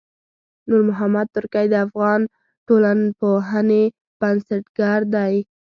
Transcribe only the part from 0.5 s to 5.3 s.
نورمحمد ترکی د افغان ټولنپوهنې بنسټګر و.